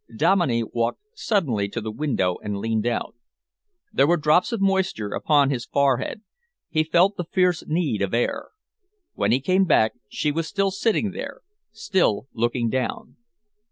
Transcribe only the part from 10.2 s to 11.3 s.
was still sitting